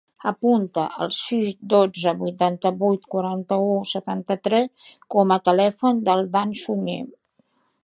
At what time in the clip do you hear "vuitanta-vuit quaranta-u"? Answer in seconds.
2.21-3.69